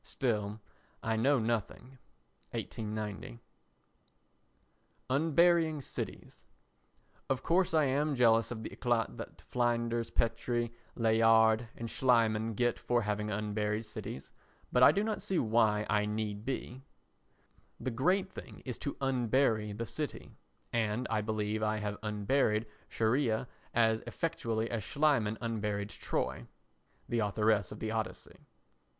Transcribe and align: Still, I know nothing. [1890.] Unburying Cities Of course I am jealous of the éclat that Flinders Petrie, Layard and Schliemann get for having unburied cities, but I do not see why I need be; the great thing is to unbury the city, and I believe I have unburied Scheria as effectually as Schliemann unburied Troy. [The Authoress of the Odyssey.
Still, 0.03 0.59
I 1.03 1.15
know 1.15 1.37
nothing. 1.37 1.99
[1890.] 2.53 3.39
Unburying 5.11 5.83
Cities 5.83 6.43
Of 7.29 7.43
course 7.43 7.75
I 7.75 7.83
am 7.83 8.15
jealous 8.15 8.49
of 8.49 8.63
the 8.63 8.71
éclat 8.71 9.17
that 9.17 9.41
Flinders 9.41 10.09
Petrie, 10.09 10.73
Layard 10.95 11.69
and 11.77 11.87
Schliemann 11.87 12.55
get 12.55 12.79
for 12.79 13.03
having 13.03 13.29
unburied 13.29 13.85
cities, 13.85 14.31
but 14.71 14.81
I 14.81 14.91
do 14.91 15.03
not 15.03 15.21
see 15.21 15.37
why 15.37 15.85
I 15.87 16.07
need 16.07 16.45
be; 16.45 16.81
the 17.79 17.91
great 17.91 18.31
thing 18.33 18.63
is 18.65 18.79
to 18.79 18.95
unbury 19.01 19.71
the 19.77 19.85
city, 19.85 20.31
and 20.73 21.05
I 21.11 21.21
believe 21.21 21.61
I 21.61 21.77
have 21.77 21.99
unburied 22.01 22.65
Scheria 22.89 23.47
as 23.71 24.01
effectually 24.07 24.67
as 24.71 24.83
Schliemann 24.83 25.37
unburied 25.41 25.91
Troy. 25.91 26.47
[The 27.07 27.19
Authoress 27.19 27.71
of 27.71 27.79
the 27.79 27.91
Odyssey. 27.91 28.47